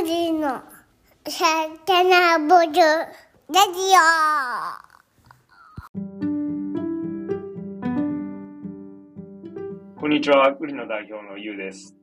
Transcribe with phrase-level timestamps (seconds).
[0.00, 0.62] グリの
[1.26, 1.44] サ
[1.84, 3.80] タナボルラジ
[9.98, 11.96] こんにちは、グリの代表のゆうです。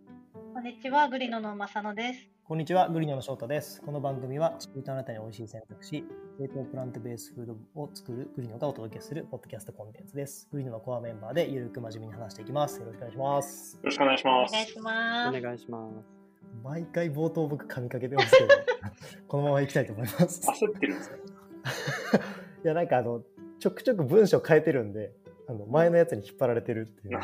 [0.53, 2.27] こんにちは、グリノの正野です。
[2.43, 3.81] こんにちは、グリノの翔太です。
[3.81, 6.03] この番組は地球とあなたに美味しい選択肢、
[6.37, 10.49] 冷凍プラントベースフードを作るグリノがお届けするポッドキャストコンテンツです。
[10.51, 12.77] グリノのコアメンバーでゆるく真面目に話していきます。
[12.81, 13.75] よろしくお願いします。
[13.77, 14.51] よろしくお願いします。
[14.51, 15.37] お願いします。
[15.37, 16.14] お願いします。
[16.63, 18.47] 毎回冒頭僕噛みかけてますけど、
[19.27, 20.41] このまま行きたいと思います。
[20.47, 21.17] 焦ってるんですか？
[22.63, 23.23] いや、なんかあの、
[23.59, 25.11] ちょくちょく文章変えてるんで、
[25.47, 27.19] あの前のやつに引っ張られてるっていう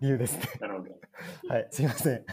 [0.00, 0.44] 理由ですね。
[0.60, 0.90] なるほど。
[1.48, 2.24] はい、すいません。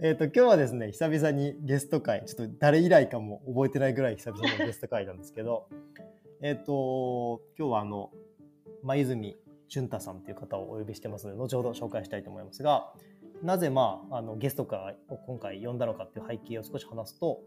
[0.00, 5.68] えっと、今日はですね、久々にゲスト会、ちょっと誰以来かも覚えてないぐらい久々のゲスト会なんですけど、
[6.40, 8.10] えっと、今日はあの、
[8.82, 9.36] 前泉
[9.68, 12.92] 淳太さんという方をお呼びしてますので、後ほど紹介したいと思いますが、
[13.42, 17.40] なぜまあ、あのゲスト会を今回呼んだのかっていう背景を少し話すと、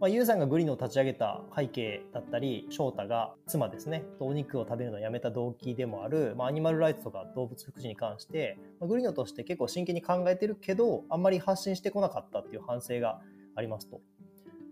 [0.00, 13.20] まあ、ユウさんがグリノを立ち上げた背景だったり、翔太が妻ですねと、お肉を食べるのをやめた動機でもある、まあ、アニマルライツとか動物福祉に関して、まあ、グリノとして結構真剣に考えてるけど、あんまり発信してこなかったっていう反省が
[13.54, 14.00] ありますと。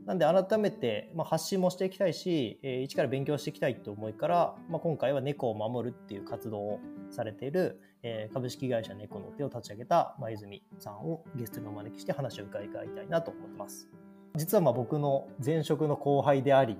[0.06, 13.88] なんで改めて、まあ、発信もしていきたいし、えー一から勉強していきたいという思いから、まあ、今回は猫を守るっていう活動をされている、えー株式会社猫の手を立ち上げた前泉さんをゲストにお招きして話を伺いたいなと思ってます。
[14.36, 16.78] 実はまあ僕の前職の後輩であり、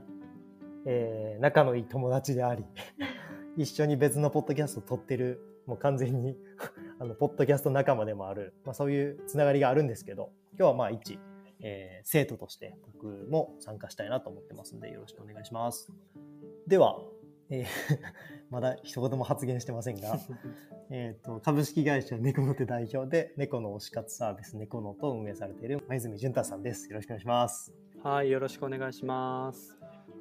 [0.87, 2.65] えー仲のいい友達であり、
[3.59, 6.37] 一緒に別のポッドキャストを撮ってる、もう完全に
[7.01, 11.19] あのポッドキャスト仲間でもある、まあ、そういうつながりがあるんですけど、今日はまあ一、
[11.61, 15.91] えー生徒として僕も参加したいなと思ってますんで、よろしくお願いします。
[16.67, 17.01] では、
[17.51, 17.67] えー
[18.51, 20.19] まだ一言も発言してませんが、
[20.91, 26.89] えーと株式会社猫の手代表で猫の推し活サービス猫のと運営されている前泉淳太さんです。
[26.89, 27.73] よろしくお願いします。
[28.03, 29.77] はい、よろしくお願いします。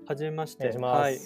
[0.08, 0.69] はじめまして。
[0.69, 1.17] はい。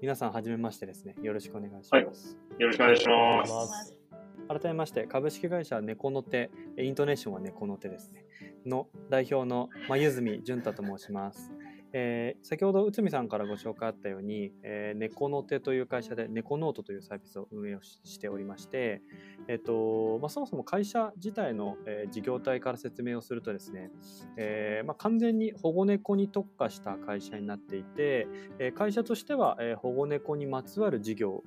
[0.00, 1.14] 皆さんはじめましてですね。
[1.22, 2.36] よろしくお願いします。
[2.58, 4.03] よろしくお願いします。
[4.48, 8.24] 改めまして、株式会社猫の手、イントネーションは猫の手ですね。
[8.66, 11.52] の代表のまゆずみ淳太と申します。
[11.96, 19.00] えー先ほど内海さんからご紹介あったように、えー、猫の手という会社で猫ノートというサービスを運営をしておりまして、
[19.46, 23.90] えっとまあ、そもそも会社自体の、えー事業体から説明をするとですね、
[24.36, 28.26] えーまあ、完全に保護猫に特化した会社になっていて、
[28.58, 31.44] えー会社としては、えー保護猫にまつわる事業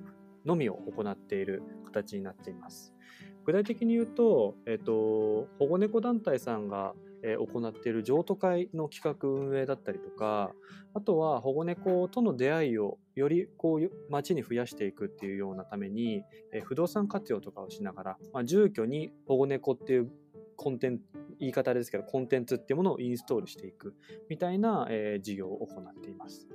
[0.48, 2.94] のみを行っている形になっています。
[3.44, 10.52] 具体的に言うと、えっと保護猫団体さんが、行っている譲渡会の企画運営だったりとか
[10.94, 16.22] あとは保護猫との出会いをよりこう街に増やしていくっていうようなために、
[16.62, 20.10] 不動産活用とかをしながら、まあ、住居に保護猫っていう
[20.58, 21.04] コンテンツ
[21.38, 23.94] 言い方ですけどコンテンツっていうものをインストールしていく
[24.28, 26.48] みたいな、えー事業を行っています。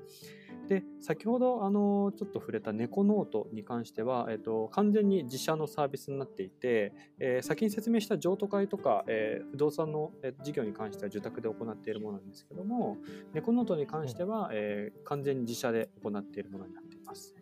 [0.68, 12.98] で先ほどあのちょっと触れた猫ノートに関しては、えっと完全に自社のサービスになっていて、えー先に説明した譲渡会とか、えー不動産の、えー事業に関しては受託で行っているものなんですけども
[13.34, 17.34] 猫ノートに関しては、えー完全に自社で行っているものになっています。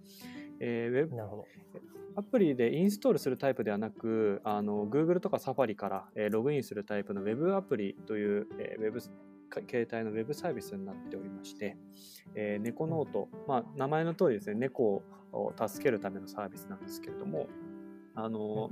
[0.59, 1.45] えーウェブなるほど。
[2.15, 11.77] アプリでインストールするタイプではなく、あの Google とか Safari から、えーログインするタイプの Web アプリという、えーウェブ携帯のウェブサービスになっておりまして、
[12.35, 17.47] えー猫ノート、まあ、名前の通りですね、猫を助けるためのサービスなんですけれども、
[18.15, 18.71] あの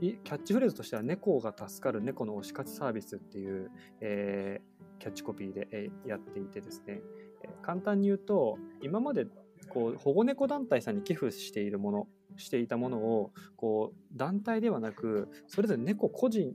[0.00, 3.70] キャッチフレーズとしては猫が助かる猫の推し活サービスっていう、
[4.00, 7.00] えーキャッチコピーで、えーやっていてですね、
[7.42, 9.26] えー簡単に言うと今まで
[9.68, 16.54] こう保護猫団体さんに寄付しているものしていたものをこう団体ではなくそれぞれ猫個人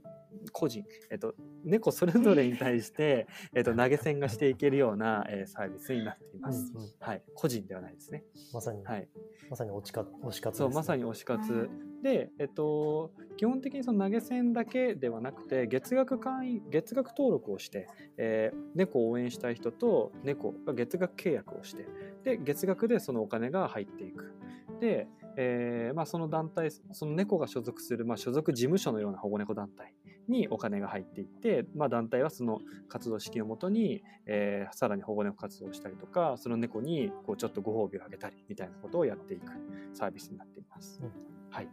[0.52, 1.34] 個人、えっと、
[1.64, 6.72] 猫それぞれに対して、 えっと、投げ銭がしていけるような、えーサービスになっています。
[6.74, 6.90] うんうん。
[6.98, 8.24] はい、個人ではないですね。
[8.52, 9.08] まさに、はい、
[9.50, 11.70] まさに推し活推し活です、そうまさに推し活。
[12.02, 21.86] で、えっと、基本的にその投げ銭だけではなくて月額会員月額登録をして、えー猫を応援したい人と猫が月額契約をして
[22.24, 24.32] で月額でそのお金が入っていく。
[24.80, 25.06] で、
[25.36, 29.94] えーまあ、その団体その猫が所属する、まあ、所属事務所のような保護猫団体
[30.28, 39.52] にお金が入っていって、まあ、団体はその活動資金をもとに、えーさらに保護猫活動をしたりとかその猫にこうちょっとご褒美をあげたりみたいなことをやっていく
[39.92, 41.00] サービスになっています。
[41.02, 41.68] うんはい、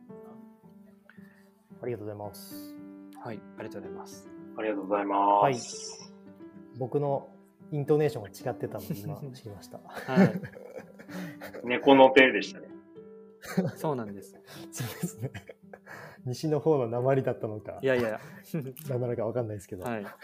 [1.81, 2.75] ありがとうございます。
[3.23, 4.29] はい、ありがとうございます。
[4.57, 6.13] ありがとうございます。
[6.77, 7.29] 僕の
[7.71, 9.79] イントネーションが違ってたので今知りました。
[9.85, 10.41] はい、
[11.63, 12.69] 猫の手でしたね。
[13.78, 14.36] そうなんです。
[14.72, 15.31] そうですね。
[16.25, 18.19] 西の方の鉛だったのかい、やいや、
[18.90, 20.19] 何なのかわかんないですけど、はい、確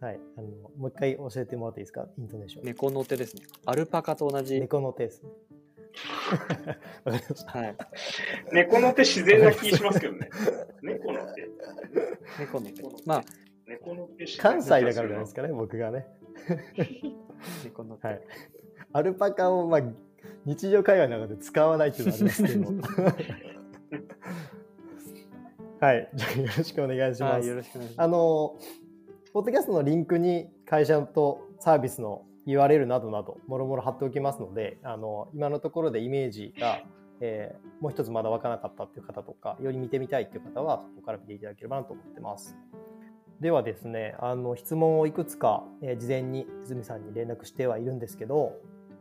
[0.00, 0.20] はい。
[0.36, 2.08] あの、もう一回教えてもらっていいですか？
[2.18, 2.64] イントネーション。
[2.64, 3.42] 猫の手ですね。
[3.66, 4.60] アルパカと同じ。
[4.60, 5.30] 猫の手ですね。
[7.04, 7.58] わかりました。
[7.58, 7.76] はい。
[8.52, 10.28] 猫の手自然な気しますけどね。
[10.82, 11.48] 猫の手。
[12.40, 12.82] 猫の手。
[13.06, 13.24] まあ、
[13.66, 16.06] 猫の手自然関西だからじゃないですかね、僕がね。
[17.64, 18.06] 猫の手。
[18.06, 18.20] はい。
[18.92, 19.82] アルパカを、まあ、
[20.46, 22.70] 日常会話の中で使わないっていうのはありますけど。
[25.80, 26.10] はい。
[26.14, 28.56] じゃあよろしくお願いしますあの、
[29.32, 36.82] ポッドキャストのリンクに会社とサービスの URL などなど、もろもろ貼っておきますので、あの、今のところでイメージが、
[37.20, 42.56] えーもう一つまだ分からなかったっていう方とか、より見てみたいっていう方は、そこから見ていただければなと思ってます。
[43.40, 48.54] ではですね、あの、質問をいくつか、えー事前に泉さんに連絡してはいるんですけど、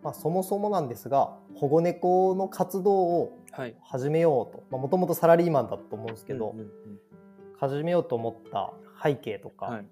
[0.04, 3.40] まあ、そもそもなんですが、保護猫の活動を。
[3.84, 7.00] 始めようと、もともとサラリーマンだと思うんですけど、うんうんうん
[7.60, 9.86] 始めようと思った背景とか、はい。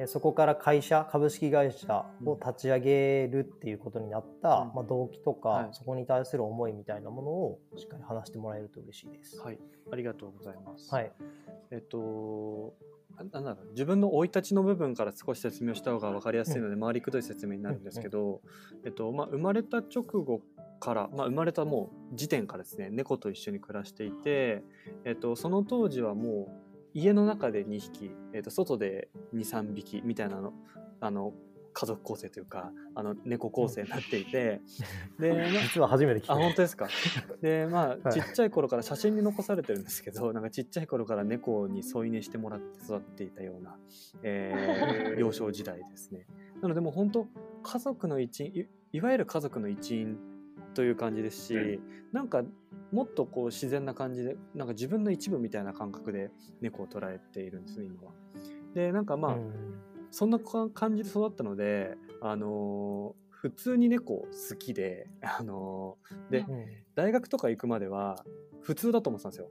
[0.00, 9.38] えそこから会社株式会社を立ち上げるっていうことになった、うんまあ、動機とか、はいそこに対する思いみたいなものをしっかり話してもらえると嬉しいです。
[9.38, 9.58] はい。
[9.92, 10.92] ありがとうございます。
[10.92, 11.12] はい、
[11.70, 12.74] えっと、
[13.24, 18.40] ななんだろう自分の生い立ちの部分から少し説明した方が分かりやすいので、回りくどい説明になるんですけど、
[18.84, 20.42] えっとまあ、生まれた直後
[20.80, 24.62] から、まあ、生まれたもう時点からですね猫と一緒に暮らしていて、
[25.04, 30.52] えっと、その当時はもう家の中で2匹、えっと、外で23匹みたいなの
[31.00, 31.32] あの
[31.72, 34.60] 家族構成というかあの猫構成になっていて、
[35.18, 36.42] で、まあ実は初めて聞いあた。
[36.42, 36.88] 本当ですか？
[37.40, 43.78] でまあ、はいちっちゃい頃から写真に残されてるんですけどなんかちっちゃい頃から猫に添い寝してもらって育っていたような、
[44.22, 46.26] えー幼少時代ですね。
[46.60, 47.26] なのでもう本当
[47.62, 50.18] 家族の一員いいわゆる家族の一員
[50.74, 51.80] という感じですし、うん
[52.12, 52.42] なんか
[52.90, 56.30] もっとこう自然な感じでなんか自分の一部みたいな感覚で
[56.62, 58.12] 猫を捉えているんですね今は。
[58.74, 59.52] でなんかまあ、うん
[60.10, 66.66] そんなか感じで育ったので、あのー普通に猫好きで、あのーでうん
[66.96, 68.24] 大学とか行くまでは
[68.60, 69.48] 普通だと思ってたんですよ。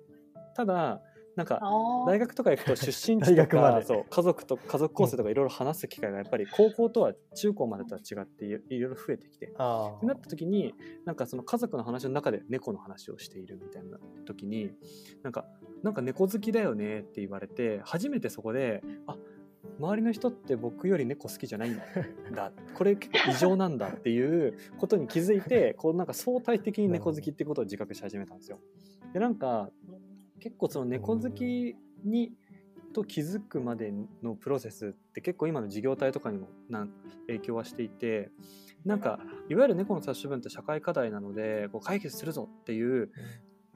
[0.54, 1.02] ただ
[1.38, 9.54] なんかあ大学とか行くと 出身地大とかそう家族と家族構成とかいろいろ話す機会がやっぱり高校とは中高までとは違っていいろいろ増えてきて。
[9.58, 10.74] あってなった時に
[11.06, 14.72] なんかその家族の話の中で猫の話をしているみたいな時に
[15.22, 15.46] なんか
[15.84, 19.16] なんか猫好きだよねって言われて初めてそこであ
[19.80, 21.78] 周りの人って僕より猫好きじゃないん
[22.34, 28.60] だこれ結構異常なんだっていうことに気づいて こうなんか相対的に猫好きってことを自覚し始めたんですよ。
[29.14, 29.72] でなんか
[30.40, 32.34] 結構その猫好きに
[32.94, 33.94] と気づくまで
[34.24, 36.90] のプロセスって結構今の事業体とかにもなん
[37.28, 38.32] 影響はしていて
[38.86, 39.20] なんか
[39.50, 43.12] いわゆる猫の殺処分って社会課題なのでこう解決するぞっていう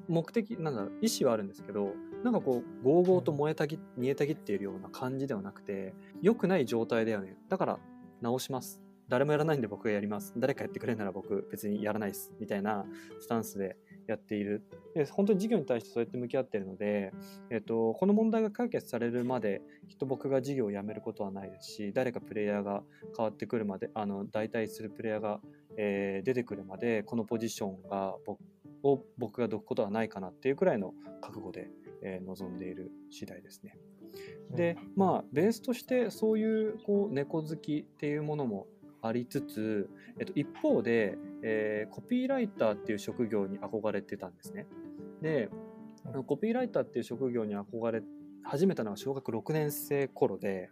[0.07, 7.35] 目的なんだ意思はあるんですけどなんかこうゴーゴーと燃えたぎ煮えたぎっているような感じではなくて良くない状態だよね。
[7.49, 7.79] だから
[8.21, 8.81] 直します。
[9.09, 10.33] 誰もやらないんで僕がやります。
[10.37, 12.31] 誰かやってくれるなら僕別にやらないです。
[12.39, 12.85] みたいな
[13.19, 13.75] スタンスで
[14.07, 14.63] やっている。
[14.95, 17.11] で本当に事業に対してそうやって向き合っているので、
[17.49, 22.83] えっと、この問題が解決されるまできっと僕が事業を辞めることはないですし誰かプレイヤーが
[23.17, 25.39] 変わってくるまであの代替するプレイヤーが、
[25.77, 28.39] えー出てくるまでこのポジションが僕
[28.83, 31.69] を僕がどくことはないかなっていうくらいの覚悟で、
[32.01, 33.77] えー臨んでいる次第ですね。
[34.55, 38.67] でまあベースとしてそういうこう猫好きっていうものも
[39.01, 44.67] ありつつ、えっと、一方で、えーコピーライターっていう職業に憧れてたんですね。
[45.21, 45.49] で
[46.25, 48.01] コピーライターっていう職業に憧れ
[48.43, 50.69] 始めたのは小学6年生頃で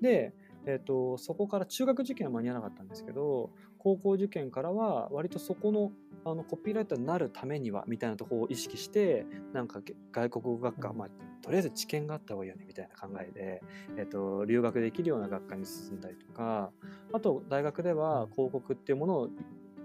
[0.00, 0.34] で、
[0.66, 5.92] えっとそこから中学受験は間に合わなかったんですけど高校受験からは割とそこの
[6.24, 11.08] あのコピーライターになるためにはみたいなところを意識してなんかげ外国語学科、まあ、
[11.42, 13.62] とりあえず知見があった方がいいよねみたいな考えで、
[13.96, 16.70] えっと留学できるような学科に進んだりとか
[17.12, 19.28] あと大学では広告っていうものを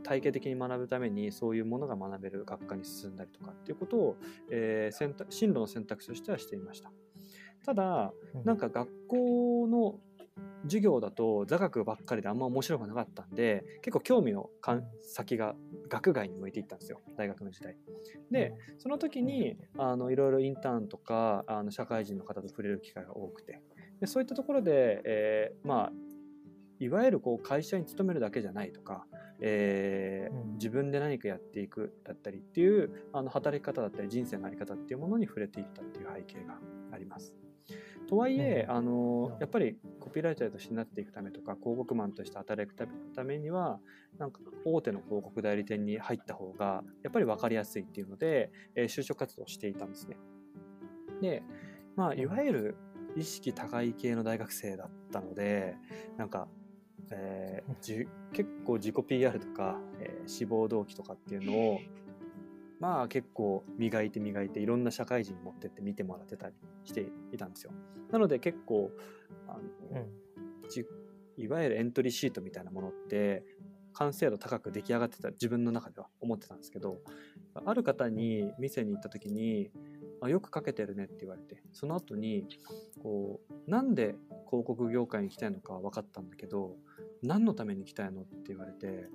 [0.03, 4.17] 体系的に学ぶためにそういうものが学べる学科に進んだりとかっていうことを、
[4.49, 6.91] えー選択進路の選択肢としてはしていました。
[7.65, 8.13] ただ
[8.45, 9.99] なんか学校の
[10.67, 14.49] 授業だと座学ばっかりであんま面白くなかったんで結構興味の
[15.01, 15.55] 先が
[15.89, 17.01] 学外に向いていったんですよ。
[17.17, 17.77] 大学の時代。
[18.31, 23.61] でその時にあのいろいろインターンとかあの社会人の方と触れる機会が多くて。
[23.99, 25.91] でそういったところで、えーまあ
[26.79, 29.07] いわゆるこう会社に勤めるだけじゃないとか、
[29.39, 30.53] えーうん。
[30.53, 36.59] 自分で何かやっていくだったりっていうあの働き方だったり人生の在り方っていうものに触れていったっていう背景が
[36.91, 37.33] あります。
[38.07, 38.75] とはいえ、うん。
[38.75, 42.75] あのやっぱりコピーライターとしてなっていくためとか広告マンとして働く
[43.13, 43.79] ためには
[44.17, 50.17] なんか大手の広告代理店に入った方がやっぱり分かりやすいっていうので、えー就職活動をしていたんですね。
[51.21, 51.43] で、
[51.95, 52.77] まあ、いわゆる
[53.15, 55.75] 意識高い系の大学生だったので
[56.17, 56.47] なんか、
[57.11, 61.79] えーじ結構自己 PR とか、えー志望動機とかっていうのを
[62.79, 67.71] まあ結構磨いて磨いていろんな社会人に持ってって見てもらってたりしていたんですよ。
[68.11, 68.91] なので結構
[69.47, 69.57] あ
[69.91, 70.05] の、
[70.69, 70.85] じ
[71.37, 73.43] いわゆるエントリーシートみたいなものって
[73.93, 76.99] 完成度高く出来上がってた自分の中では思ってたんですけど
[77.65, 79.71] ある方に店に行った時に
[80.21, 82.47] 「あよく書けてるね」って言われてその後に
[83.01, 84.15] こうなんで
[84.47, 86.75] 広告業界に行きたいのかは分かったんだけど
[87.23, 89.09] 何のために行きたいのって言われて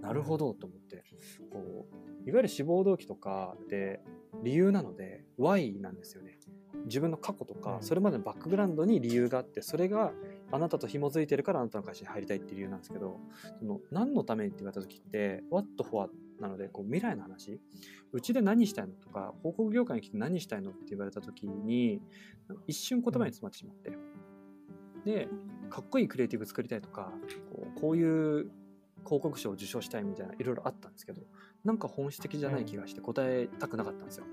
[0.00, 1.04] なるほどと思って
[1.50, 4.00] こういわゆる志望動機とかで
[4.42, 6.38] 理由なので Y なんですよね。
[6.86, 7.82] 自分の過去とかうん。
[7.82, 10.12] それまでのバックグラウンドに理由があってそれが
[10.50, 13.20] あなたと紐づいてるからあなたの会社に入りたいっていう理由なんですけど
[13.58, 16.10] その何のためにって言われた時って What for
[16.40, 17.60] なのでこう未来の話。
[18.12, 22.00] うちで何したいのとか広告業界に来て何したいのって言われた時に
[22.66, 23.96] 一瞬言葉に詰まってしまって。
[25.04, 25.28] で
[25.68, 27.12] かっこいいクリエイティブ作りたいとか
[27.52, 28.50] こうこういう
[29.04, 31.22] 広告賞を受賞したいみたいないろいろあったんですけど
[31.64, 34.24] なんか本質的じゃない気がして答えたくなかったんですよ。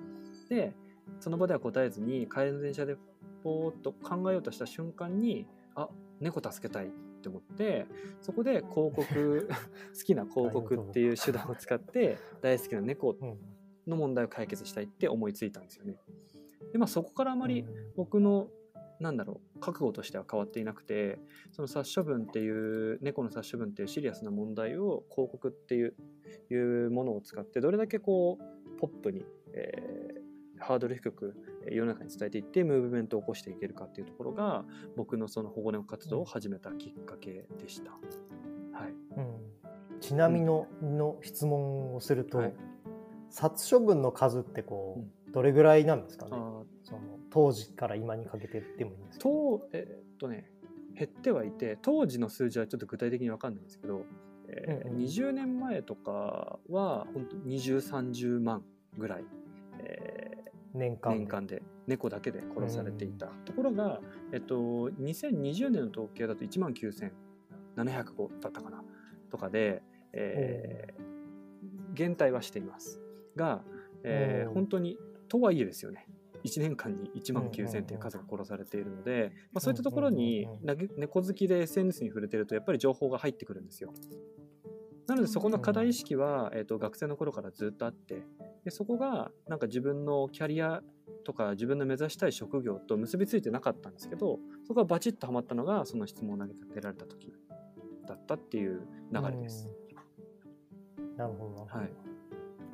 [0.50, 0.76] で
[1.20, 2.96] その場では答えずに帰りの電車で
[3.44, 6.90] ポーっと考えようとした瞬間にあ猫助けたいっ
[7.22, 7.88] て思って
[8.22, 9.48] そこで広告
[9.98, 13.38] 好きな広告っていう手段を使って大好きな猫うん
[13.90, 15.98] の問題を解決したいって思いついたんですよね。
[16.72, 18.48] でまあそこからあまり僕の
[19.00, 21.20] なんだろう覚悟としては変わっていなくて
[21.52, 25.96] その殺処分っていう猫の殺処分っていうシリアスな問題を広告っていう
[26.52, 30.20] いうものを使ってどれだけこうポップに、えー
[30.62, 34.66] ハードル低くえー世の中に伝えていってムーブメントを起こしていけるかっていうところが
[34.98, 37.92] 僕のその保護猫活動を始めたきっかけでした。
[37.92, 40.00] はい、うん。
[40.02, 42.54] ちなみのの質問をすると、はい。
[43.30, 46.32] 殺処分の数ってこう、どれぐらいなんですかね？
[46.84, 50.50] その当時から今にかけてでもいいんですけどとえーっとね
[50.96, 54.06] 減ってはいて当時の数字はちょっと具体的に分かんないんですけど、
[54.48, 55.04] えーうんうん。
[55.04, 58.64] 20年前とかは本当2030万
[58.98, 59.24] ぐらい、
[59.80, 61.20] えー年間で。
[61.20, 64.00] 年間で猫だけで殺されていた、ところが、
[64.32, 68.84] えっと、2020年の統計だと1万9700個だったかな
[69.32, 69.82] とかで、
[70.14, 71.02] えー
[71.96, 73.02] 減退はしています
[73.36, 73.62] が、
[74.04, 74.98] えー本当に
[75.30, 76.06] とはいえですよね。
[76.44, 80.48] 1年間に1万9000っていう数が殺されているので、まあ、そういったところに
[80.98, 83.94] 猫好きで SNS に触れてるとやっぱり情報が入ってくるんですよ。
[85.08, 88.24] なのでそこの課題意識は、えー、と学生の頃からずっとあって
[88.64, 90.82] でそこがなんか自分のキャリア
[91.26, 97.34] とか自分の目指したい職業と結びついてなかったんですけどそこがバチッとはまったのがその質問を投げかけられた時
[98.08, 98.82] だったっていう
[99.12, 99.68] 流れです。
[101.18, 101.92] なるほど、はい。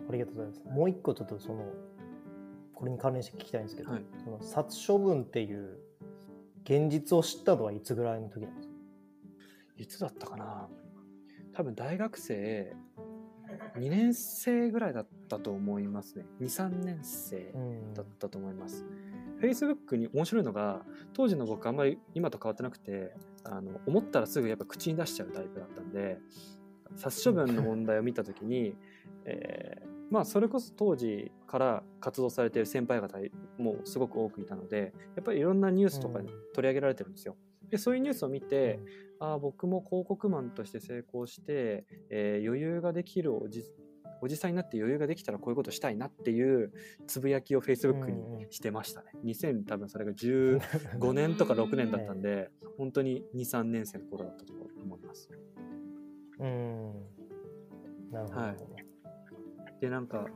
[0.09, 0.63] ありがとうございます。
[0.65, 1.65] もう一個ちょっとその
[2.75, 4.03] これに関連して聞きたいんですけど、はい。
[4.23, 5.77] その殺処分っていう
[6.63, 8.73] 現実を知ったのはいつぐらいの時なんですか？
[9.77, 10.67] いつだったかな？
[11.53, 12.75] 多分大学生
[13.77, 16.25] 2年生ぐらいだったと思いますね。
[16.41, 17.53] 23年生
[17.93, 18.85] だったと思います、
[19.41, 20.81] Facebook に面白いのが
[21.13, 23.13] 当時の僕あんまり今と変わってなくて
[23.43, 26.17] あの思ったらすぐやっぱ口に出しちゃうタイプだったんで
[26.95, 28.75] 殺処分の問題を見た時に、
[29.25, 33.17] えーまあそれこそ当時から活動されている先輩方
[33.57, 37.35] もすごく多くいたのでやっぱりいろんなニュースとかに取り上げられてるんですよ。
[37.69, 38.79] でそういうニュースを見て、
[39.19, 43.63] ああ僕も広告マンとして成功して、えー余裕ができるおじ
[44.21, 46.71] おじさんになって余裕ができたらこういうことしたいなっていう
[47.07, 49.11] つぶやきを Facebook にしてましたね。
[49.25, 55.29] 2000多分それが15年とか6年だったんで本当に23年生の頃だったと思います。
[56.39, 56.93] うん。
[58.11, 58.74] なるほど、はい
[59.81, 60.27] でなんか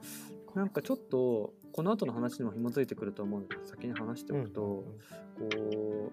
[0.55, 6.11] なんかちょっとこの後の話にも紐づいてくると思うので先に話しておくと、こ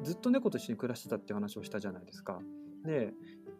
[0.00, 2.40] うずっと猫と一緒に暮らしてたっていう話をしたじゃないですか。
[2.84, 3.12] で、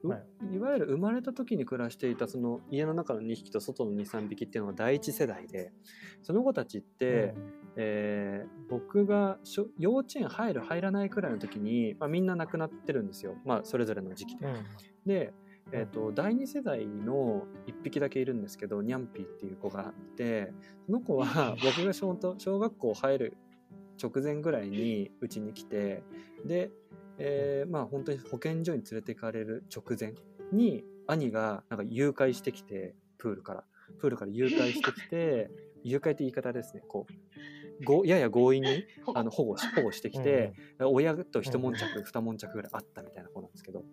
[0.03, 5.73] うはいい、わゆる生まれた時に暮らしていたその家の中の2匹と外の23匹っていうのが第一世代で
[6.23, 7.35] その子たちって、
[7.77, 9.39] えー僕が
[9.79, 14.47] 幼稚園入る入らないくらいの時に、まあ、みんな亡くなってるんですよ、まあ、それぞれの時期で。
[14.47, 14.65] うんうん
[15.07, 15.35] で、
[15.73, 20.53] えー、と第2世代の1匹だけいるんですけどニャンピーっていう子がいて
[20.87, 23.37] その子は 僕が小小学校入る
[24.03, 26.03] 直前ぐらいにうちに来て
[26.45, 26.71] で、
[27.19, 30.15] えーまあ本当に保健所に連れて行かれる直前
[30.53, 33.65] に兄がなんか誘拐してきてプールから。
[33.99, 35.51] プールから誘拐してきて
[35.83, 36.83] 誘拐って言い方ですね。
[36.89, 43.84] こうごやや強引にあの保護し保護してきて、親と一悶着、二悶着ぐらいあったみたいな子なんですけど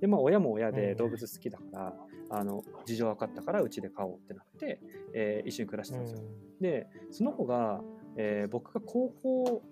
[0.00, 1.94] でまあ親も親で動物好きだから、
[2.30, 4.80] あの事情分かったからうちで飼おうってなって、
[5.14, 6.22] えー一緒に暮らしてたんですよ。
[6.60, 7.82] でその子が
[8.16, 9.62] えー僕が高校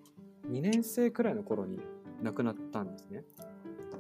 [0.51, 1.81] 2年生くらいの頃に
[2.23, 3.25] 亡くなったんですね。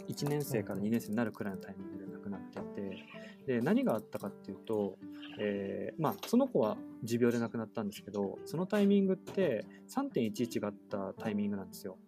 [0.09, 3.05] 1年生から2年生になるくらいのタイミングで亡くなっていて、
[3.47, 4.97] で、何があったかっていうと、
[5.39, 11.99] えーまあ、その子は持病で亡くなったんですけど、そのタイミングって3.11があったタイミングなんですよ。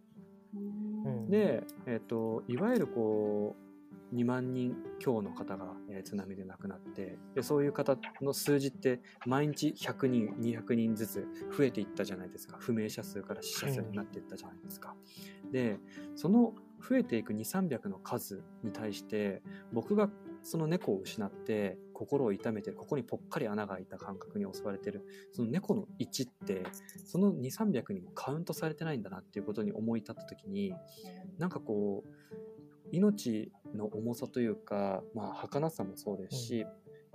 [0.55, 3.70] うんで、えっ、と、いわゆるこう、
[4.15, 11.27] 2万人強の方が、えー津波で亡くなってで、そういう方の数字って毎日100人、200人ずつ
[11.57, 12.57] 増えていったじゃないですか。
[12.59, 14.97] 不明者数から死者数になっていったじゃないですか。
[15.53, 15.79] で、
[16.17, 17.39] その増えていく2、
[17.69, 20.11] 300の数に対して、僕が
[20.43, 26.63] その猫を失って心を痛めて、ここにぽっかり穴が開いた感覚に襲われてる、その猫の位置って、
[27.05, 30.75] その2、300にもカウントされてないんだなっていうことに思い立った時に、
[31.39, 32.11] なんかこう、
[32.93, 36.67] 命の重さというか、まあ、儚さもそうですし、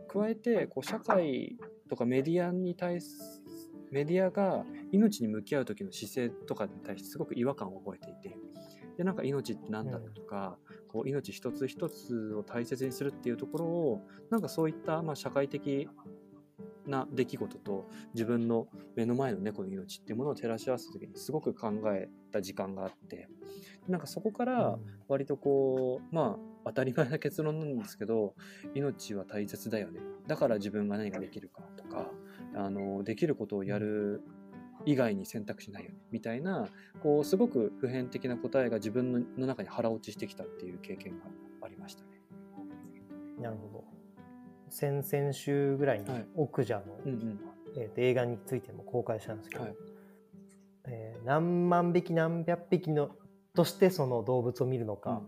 [0.07, 1.57] 加えて、こう、社会
[1.89, 3.41] とかメディアに対す、
[3.91, 8.37] メディアが命に向き合う時の姿勢とかに対してすごく違和感を覚えていて、
[8.97, 10.57] で、なんか命って何だろうとか、
[10.87, 15.89] こう、命一つ一つを大切にするっていうところを、なんかそういった、まあ、社会的
[16.87, 23.27] な出来事と自分の目の前の猫の命っていうものを照らし合わせた時にすごく考えた時間があって、
[23.87, 28.33] なんかそこから割とこう、まあ当たり前な結論なんですけど、
[28.73, 29.99] 命は大切だよね。
[30.27, 32.11] だから自分が何ができるかとか、
[32.55, 34.23] あの、できることをやる
[34.85, 35.97] 以外に選択肢ないよね。
[36.11, 36.67] みたいな、
[37.03, 41.25] こう、すごく普遍的な答えが自分のの中に腹落ちしてきたっていう経験が
[41.61, 42.09] ありましたね。
[43.39, 43.83] なるほど。
[44.69, 47.39] 先々週ぐらいにはい奥者の、うんうん。
[47.77, 49.75] え映画についても公開したんですけど、はい
[50.87, 53.09] えー何万匹何百匹の
[53.55, 55.21] としてその動物を見るのか、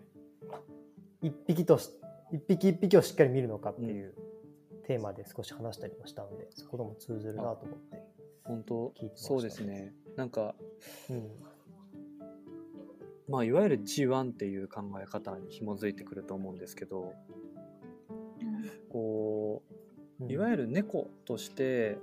[1.21, 1.89] 一匹とし
[2.31, 4.13] 一匹一匹をしっかり見るのかっていう
[4.85, 8.03] テーマで少し話したりもしたので、そことも通ずるなと思って。
[8.43, 9.93] 本当そうですね。
[10.15, 10.55] なんか、
[11.09, 11.29] うん。
[13.27, 17.13] まあ、いわゆる G1 っていう考え方に紐づいてくると思うんですけど、
[18.89, 19.61] こ
[20.21, 21.97] う、いわゆる猫として、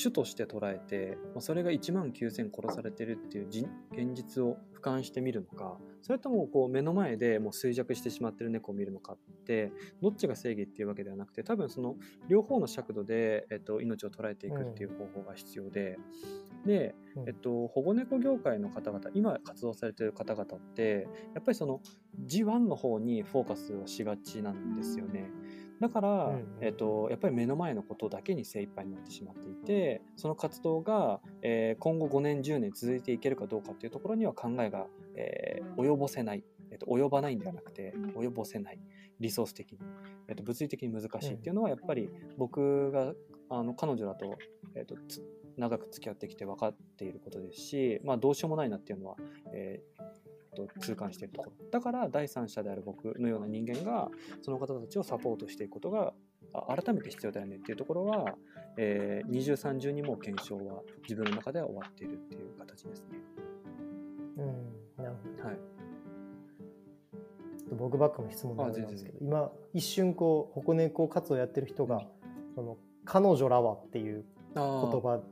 [0.00, 11.96] 種として捉えて、まあ、それが1万9000殺されてるっていうじ現実を俯瞰してみるのか、それともこう目の前でもう衰弱してしまってる猫を見るのかって、どっちが正義っていうわけではなくて、多分その
[12.28, 15.98] 両方の尺度で、えっと、命を捉えていくっていう方法が必要で、
[16.66, 21.80] で、うんえっと、保護猫業界の方々、今活動されている方々って、やっぱりその
[22.24, 25.30] G1 の方にフォーカスをしがちなんですよね。
[25.80, 26.46] だから、うんうん。
[26.60, 38.78] えっと、やっぱり目の前のことだけに精一杯になってしまっていて、その活動が、えー今後5年、10年続いていけるかどうかっていうところには考えが、えー及ぼせない、えっと、及ばないんではなくて、及ぼせない、
[39.20, 39.78] リソース的に、
[40.28, 43.14] えっと、物理的に難しいっていうのは、やっぱり僕が
[43.48, 44.36] あの彼女らと、
[44.74, 45.22] えっと、つ
[45.56, 49.16] 長く付き合ってきて分かっていることですし、まあ、どうしようもないなっていうのは、
[49.52, 50.22] えー
[50.54, 51.66] と痛感しているところ。
[51.70, 54.10] だから第三者である僕のような人間が
[54.42, 56.12] その方たちをサポートしていくことが
[56.52, 58.34] あ改めて必要だよねっていうところは、
[58.76, 63.18] えー、二重三重にも検証は自分の中では終わっているっていう形ですね。
[64.36, 65.48] うん、なるほど。
[65.48, 65.58] はい、
[67.76, 72.02] 僕ばっかの質問なんですけど、今、一瞬こう、保護猫活動をやってる人が、
[72.54, 75.22] その、彼女らはっていう言葉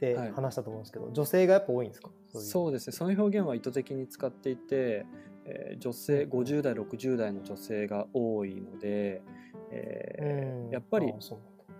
[0.00, 0.32] ではい。
[0.32, 2.10] 話したと思うんですけど、女性がやっぱ多いんですか？
[2.40, 2.92] そうですね。
[2.92, 5.06] その表現は意図的に使っていて、
[5.44, 9.22] えー女性50代60代の女性が多いので、
[9.70, 10.70] えーうん。
[10.70, 11.16] やっぱりあ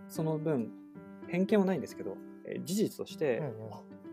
[0.09, 0.71] その分
[1.29, 3.53] 偏見はないんですけど、えー事実として、うんうん。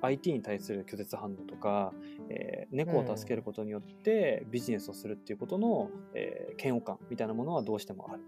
[0.01, 1.93] IT に対する拒絶反応とか、
[2.29, 8.21] えー猫を助けることによってビジネスをするっていうことの、えー嫌悪感みたいなものはどうしてもある。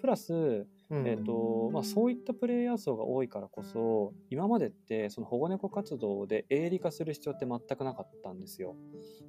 [0.00, 1.06] プラス、うん。
[1.06, 8.74] えーとまあ、そういったプレイヤー層が多いからこそ今までってその保護猫活動で営利化する必要って全くなかったんですよ。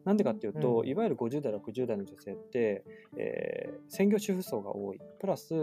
[0.03, 0.88] なんでかっていうと、うん。
[0.88, 2.84] いわゆる50代60代の女性って、
[3.17, 4.99] えー専業主婦層が多い。
[5.19, 5.53] プラス、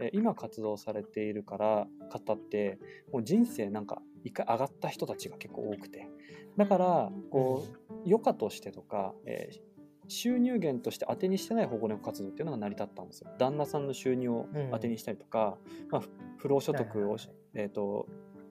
[0.00, 2.78] えー今活動されているから方って
[3.12, 6.08] もう人生なんか一回上がった人たちが結構多くて。
[6.56, 9.69] だからこう余暇としてとか、えー
[10.10, 13.30] 収入源として当てにしてない保護猫活動っていうのが成り立ったんですよ。
[13.38, 15.56] 旦那さんの収入を当てにしたりとか、
[15.90, 17.16] まあ、ふ不労所得を、
[17.54, 18.06] えー、と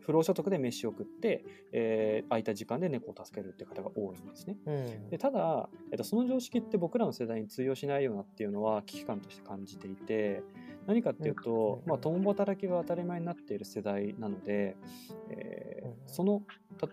[0.09, 4.57] 不労所得で飯を食って、えー空いた時間で猫を助けるっていう方が多いんですね。
[4.65, 10.43] うんでただ、えっと、その常識って僕らの世代に通用しないよなっていうのは危機感として感じていて
[10.87, 14.75] 何かっていうと、うんまあ、共働きが当たり前になっている世代なので、
[15.29, 16.41] えーうんその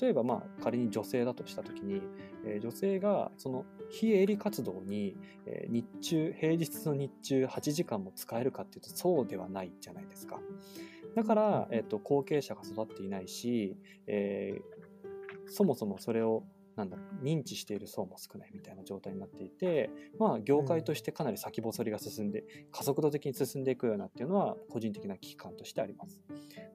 [0.01, 2.03] 例えばまあ仮に女性だとした時に、
[2.47, 10.41] えー女性がその非営利活動に、えー日中平日の日中8時間も使えるかっていうとそうではないじゃないですか。
[11.15, 14.87] だから、えっと後継者が育っていないし、えー
[15.49, 16.43] そもそもそれを
[16.77, 26.23] なんだろう認知している層も少ないみたいな状態になっていて、まあ、業界としてかなり先細りが進んで、加速度的に進んでいくようなっていうのは個人的な危機感としてあります。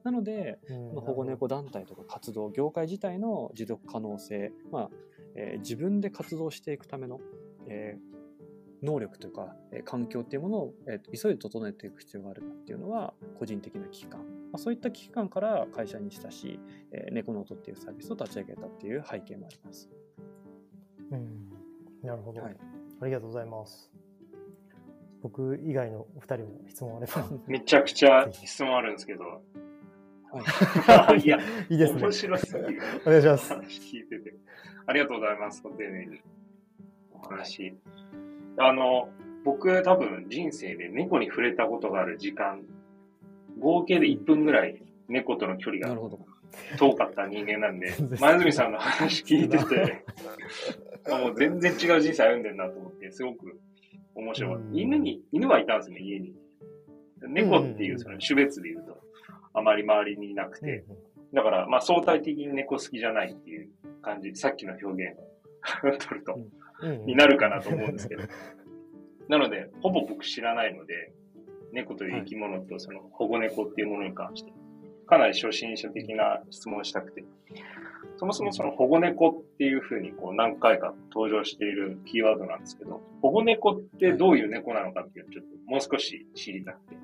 [0.02, 4.90] なので、うん保護猫団体とか活動業界自体の持続可能性、まあ
[5.34, 7.20] えー自分で活動していくための、
[7.68, 8.12] えー
[8.84, 16.58] 能力というか、えー環境っていうものを、えーと急いで整えていく必要があるなっていうのは個人的な危機感、まあ、そういった危機感から会社にしたし、
[16.90, 19.88] えー猫の音っていうサービスを立ち上げたっていう背景もあります。
[21.10, 21.48] うん
[22.02, 22.56] なるほど、はい
[23.00, 23.90] ありがとうございます。
[25.22, 27.28] 僕以外のお二人も質問あれば。
[27.46, 29.42] めちゃくちゃ質問あるんですけど。
[30.38, 32.12] はいいや、いいですね面。
[32.12, 32.82] 白すぎる。
[33.04, 33.52] お願いします。
[33.52, 34.34] 話聞いてて。
[34.86, 35.62] ありがとうございます。
[35.62, 36.20] ご丁寧に。
[37.12, 37.74] お話。
[38.58, 39.08] あの、
[39.44, 42.62] 僕多分人生で猫に触れたことがある時間、
[43.58, 45.94] 合計で1分ぐらい猫との距離が。
[46.78, 50.04] 遠かった人間なんで 前住さんの話聞いてて、
[51.10, 53.58] もう全然違う人生歩んでるなと思って、すごく
[54.14, 54.64] 面白かった。
[54.66, 56.34] うん犬に、犬はいたんですね、家に。
[57.26, 59.00] 猫っていうその種別で言うと、
[59.54, 60.84] あまり周りにいなくて、
[61.32, 63.70] だから、まあ相対的に猫好きじゃないっていう
[64.02, 65.22] 感じ、さっきの表現を
[65.98, 66.38] 取ると、
[67.06, 68.22] になるかなと思うんですけど。
[69.28, 71.12] なので、ほぼ僕知らないので、
[71.72, 74.52] 猫という生き物とその保護猫っていうものに関して、
[75.06, 77.24] かなり初心者的な質問をしたくて、
[78.16, 86.96] そもそもその保護猫っていうふうにこう何回か登場しているキーワードなんですけど、保護猫ってどういう猫なのかっていうのをちょっともう少し知りたくて。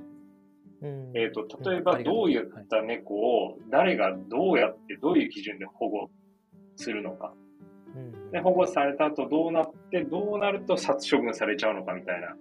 [0.80, 6.10] うんえっ、と、例えばどういった猫を誰がどうやってどういう基準で保護
[6.76, 7.34] するのか。
[7.96, 12.36] うんで、保護された後どうなって、どうなると殺処分されちゃうのかみたいな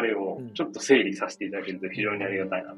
[0.00, 2.76] 流れをちょっと整理させていただけると非常にありがたいなと。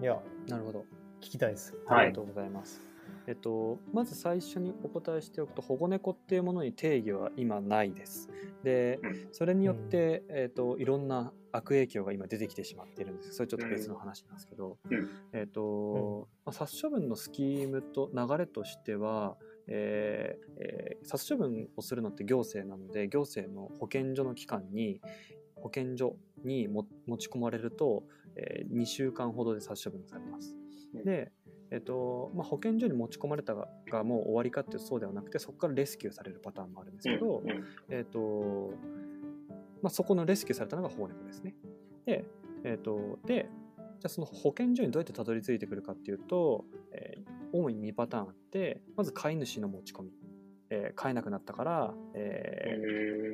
[0.00, 0.84] いや、なるほど。
[1.20, 1.74] 聞きたいです。
[1.86, 2.91] はいありがとうございます。
[3.26, 8.28] えっと、まず最初にお答えしておくと保護猫っていうものに定義は今ないです。
[8.62, 13.34] でうんそれによって、えっと、いろんな悪影響が今出てきてしまっているんです。
[13.34, 15.08] それちょっと別の話なんですけど、うん。
[15.32, 19.36] えっとまあ、殺処分のスキームと流れとしては、
[19.68, 25.00] えーえー殺処分をするのって行政なので行政の保健所の機関に
[25.56, 28.04] 保健所にも持ち込まれると、
[28.36, 30.56] え2週間ほどで殺処分されます。
[30.94, 31.04] うん。
[31.04, 31.32] で、
[31.72, 38.74] えっとまあ、保健所に持ち込まれたががもう終わりかっていうとそうではなくてそこからレスキューされるパターンもあるんですけど、うんうんえっと
[39.80, 41.54] まあ、そこのレスキューされたのが保護猫ですね。
[42.04, 42.26] で,、
[42.64, 43.48] えっとで
[44.00, 50.10] じゃあその保健所にどうやってたどり着いてくるかっていうと、えー主に2パターンあってまず飼い主の持ち込み、
[50.70, 52.78] えー飼えなくなったから、え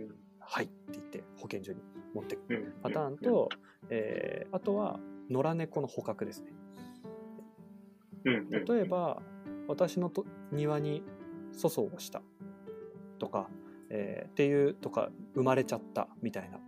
[0.09, 1.79] ーはいって言って保健所に
[2.15, 3.49] 持ってくうんうんパターンと、
[3.91, 4.99] えーあとは
[5.31, 6.53] 野良猫の捕獲ですね。
[8.25, 9.23] 例えば
[9.67, 11.03] 私のと庭に
[11.57, 12.23] 粗相をした。
[13.19, 13.49] とか、
[13.91, 16.59] えーっていうとか生まれちゃったみたいな。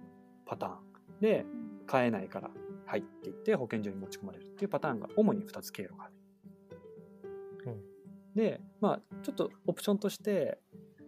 [0.50, 0.78] パターン。
[1.20, 1.46] で
[1.86, 2.50] 飼えないから
[2.86, 6.14] 「はい」って言って保健所に持ち込まれるっていうパターンが主に2つ経路がある。
[7.66, 8.34] うん。
[8.34, 10.58] でまあちょっとオプションとして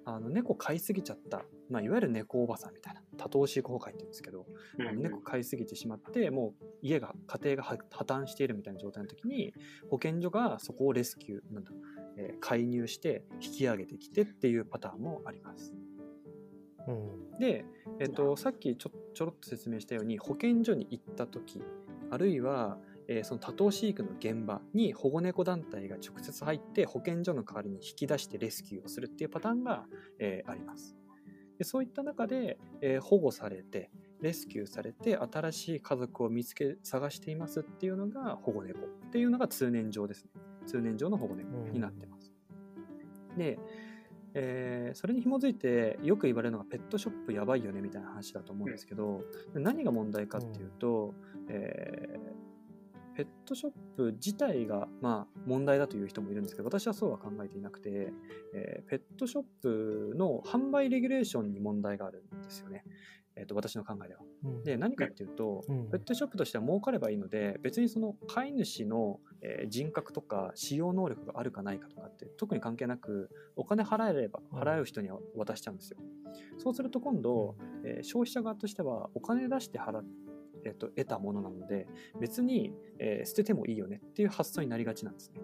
[0.04, 4.46] あの猫飼いすぎちゃった、まあ、いわゆる猫おばさんみたいな多頭飼育崩壊って言うんですけど
[4.78, 9.54] うんうん猫飼いすぎてしまってもう家が家庭が破破綻しているみたいな状態の時に
[9.90, 11.70] 保健所がそこをレスキューなんだ、
[12.18, 15.72] えー介入して引き上げてきてっていうパターンもあります。
[16.88, 17.64] うんで、
[18.00, 21.62] えっとさっきちょちょろっと説明したように保健所に行った時
[22.10, 29.84] あるいは、えーその多頭飼育の現場に保護猫団体が直接入って保健所の代わりに引き出してレスキューをするっていうパターンが、
[30.18, 30.96] えーあります。
[31.58, 40.30] でそういった中で、えー保護されてレスキューされて新しい家族を見つけ探していますっていうのが保護猫っていうのが通年上ですね。
[40.66, 42.32] 通年上の保護猫になってます。
[43.36, 43.58] で、
[44.34, 51.14] えーそれに紐づいてよく言われるのがペットショップやばいよねみたいな話だと思うんですけど、何が問題かっていうと、
[51.48, 52.31] えー
[53.14, 58.12] ペットショップ自体が、まあ、問題だという人もいるんですけど私はそうは考えていなくて、
[58.54, 62.84] えーペットショップの販売レギュレーションに問題があるんですよね、
[63.36, 64.20] えー、と私の考えでは。
[64.44, 64.64] うん。
[64.64, 65.90] で何かっていうと、うん。
[65.90, 74.60] ペットショップとしては儲かればいいので別にその飼い主の、えー人格とか使用能力があるかないかとかって特に関係なくお金払えればうん。
[74.60, 75.98] 払う人には渡しちゃうんですよ。
[76.58, 80.04] そうすると今度、えー消費者側としてはお金出して払っ
[80.64, 81.86] えっと得たものなので
[82.20, 85.40] 別に、えー捨ててもいいよねっていう発想になりがちなんですね。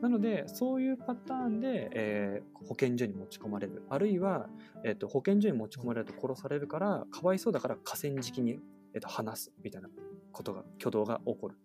[0.00, 3.82] なのでそういうパターンで、えー保健所に持ち込まれる。
[3.88, 4.48] あるいは、
[4.84, 8.60] えっと保健所に持ち込まれると殺されるからかわいそうだから河川敷に、
[8.94, 9.88] えっと話すみたいな
[10.32, 11.56] ことが挙動が起こる。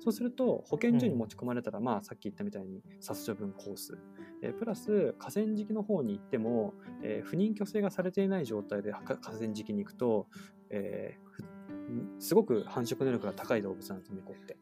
[0.00, 3.96] そうすると保健所に持ち込まれたら、まあさっき言ったみたいに殺処分コース、
[4.42, 10.26] えープラス河川敷の方に行っても、えー不妊去勢がされていない状態では河川敷に行くと、
[10.70, 11.44] えーふ
[12.18, 14.56] すごく繁殖能力が高い動物なんです猫って、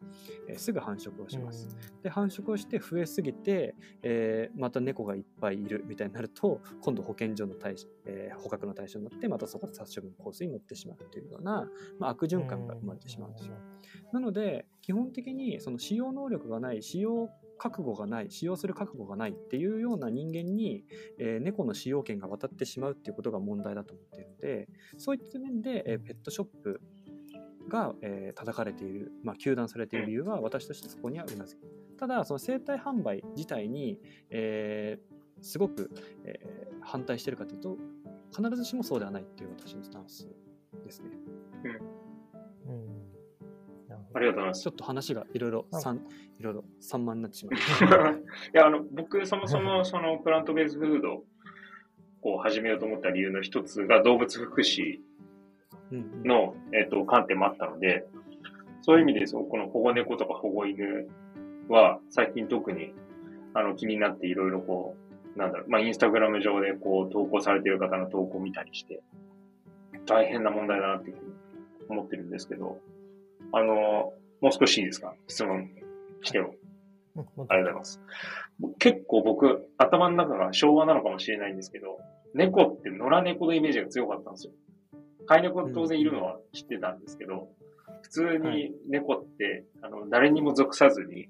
[0.49, 11.68] えーすぐ繁殖をします、で繁殖をして増えすぎて、えーまた猫がいっぱいいるみたいになると今度保健所の対象、えー捕獲の対象になってまたそこで殺処分コースに乗ってしまうというような、
[11.99, 13.55] まあ、悪循環が生まれてしまうんですよ。
[14.12, 20.85] なので基本的にその使用能力がない使用覚悟がない使用する覚悟がないっていうような人間に、
[21.18, 26.81] えー猫の使用権が渡ってしまうっていうことが問題だと思っているのでそういった面で、えーペットショップ
[27.68, 31.61] が、えー叩かれている、まあ、糾弾されている理由は私としてそこにはうなずき
[31.98, 33.98] ただその生体販売自体に、
[34.31, 35.12] えー
[35.44, 35.90] すごく、
[36.25, 37.77] えー反対してるかというと
[38.35, 40.27] 必ずしもそうではないっていう私のスタンス
[40.85, 41.11] ですね。
[42.66, 43.12] うん
[43.88, 44.72] なるほどありがとうございますちょ。
[44.72, 46.01] っと話がいろいろあ三
[46.38, 47.87] いろいろ散漫になってしまいました。
[48.11, 48.22] い
[48.55, 51.25] や、あの、僕、そもそも、 その、プラントベースフード
[52.22, 55.03] を始めようと思った理由の一つが動物福祉うんうん
[56.25, 58.07] の、えっ、と、観点もあったので、
[58.81, 61.09] そういう意味で、そうこの保護猫とか保護犬
[61.69, 62.95] は、最近特に、
[63.55, 64.97] あの、気になっていろいろこ
[65.37, 69.03] う、なんだろう、まあ、インスタグラム上でこう、投稿されている方の投稿を見たりして、
[70.07, 71.33] 大変な問題だなっていうふうに
[71.89, 72.79] 思ってるんですけど、
[73.53, 75.15] あの、もう少しいいですか？
[75.29, 75.71] 質問
[76.23, 76.55] しても。
[77.17, 78.01] ありがとうございます。
[78.79, 81.99] 結構僕、頭の中が昭和なのかもしれないんですけど、
[82.35, 84.53] 猫って野良猫のイメージが強かったんですよ。
[85.27, 87.49] 飼い猫当然いるのは知ってたんですけど、
[88.03, 91.29] 普通に猫って、あの、誰にも属さずに、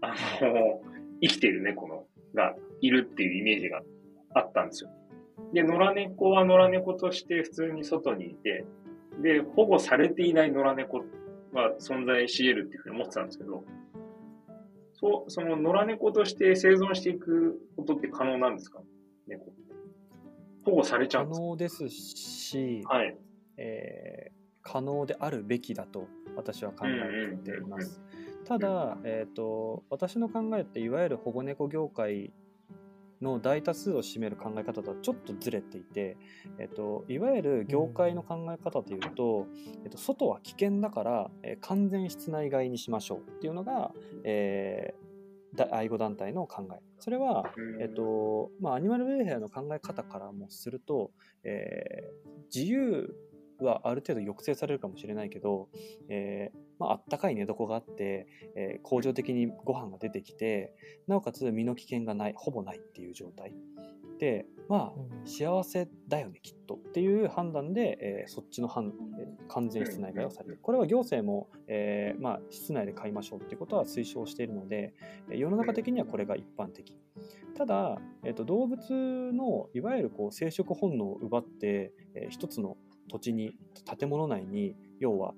[0.00, 0.82] あの、
[1.20, 3.82] 生きている猫のがいるっていうイメージが
[4.34, 4.90] あったんですよ。
[5.52, 8.64] で、野良猫は野良猫として普通に外にいて、
[9.22, 10.98] で、保護されていない野良猫
[11.52, 13.64] は存在し得るっていうふうに思ってたんですけど、
[14.92, 18.80] そう、その野良猫として生存していくことって可能なんですか？
[19.26, 19.67] 猫って。
[20.68, 23.16] 保護されちゃう可能ですし、はい。
[23.56, 28.02] えー可能であるべきだと私は考えています。
[28.44, 32.32] ただ、えー、と私の考えっていわゆる保護猫業界
[33.22, 36.18] の大多数を占める考え方とはちょっとずれていて、
[36.58, 39.46] えー、といわゆる業界の考え方というと,、
[39.84, 43.92] えー、と外は危険だから、えー完全室内外にしましょうっていうのが、
[44.24, 45.07] えーだ
[45.72, 46.80] 愛護団体の考え。
[46.98, 51.10] それは、えっとまあ、アニマルウェルフェアの考え方からもすると、
[51.44, 53.14] えー自由
[53.60, 55.68] はある程度抑制されるかもしれないけど、
[56.08, 60.74] えーまあ、あったかい寝床があって、えー恒常的にご飯が出てきて
[61.06, 63.52] なおかつ身の危険がないほぼないっていう状態。
[64.18, 65.26] でまあうん。
[65.26, 74.94] 幸せだよねきっとっていう判断で、えーそっちの判えー完全室内外をされるこれは行政も、えーまあ、室内で飼いましょうっていうことは推奨しているので
[75.30, 76.96] えー世の中的にはこれが一般的。
[77.56, 82.76] ただ、えー、と動物のいわゆるこう生殖本能を奪って、えー一つの
[83.08, 83.56] 土地に
[83.98, 85.34] 建物内に要は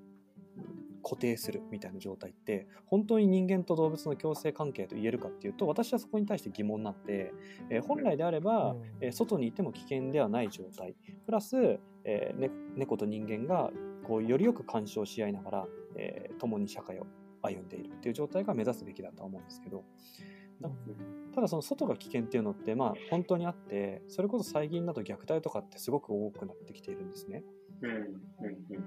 [0.57, 7.33] うん固定するみたいな状態って本当に人間と動物の共生関係と言えるかっていうと私はそこに対して疑問になって、
[7.69, 8.81] えー本来であれば、うん。
[9.01, 10.95] えー外にいても危険ではない状態。
[11.25, 13.69] プラス、えーね、猫と人間が
[14.07, 17.07] こうよりよく干渉し合いながら、えー共に社会を
[17.41, 19.83] 歩んでいるっていう状態が目指すべきだとは思うんですけど。
[20.61, 20.69] な
[21.33, 27.43] ただその外が危険っていうのってまあ本当にあってそれこそ最近だと虐待とかってすごく多くなってきているんですね。
[27.81, 27.91] うん。
[27.91, 27.95] うん。